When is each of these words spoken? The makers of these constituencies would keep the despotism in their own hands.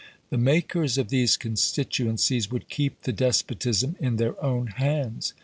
The 0.31 0.37
makers 0.39 0.97
of 0.97 1.09
these 1.09 1.37
constituencies 1.37 2.49
would 2.49 2.69
keep 2.69 3.03
the 3.03 3.13
despotism 3.13 3.95
in 3.99 4.15
their 4.15 4.35
own 4.43 4.65
hands. 4.65 5.35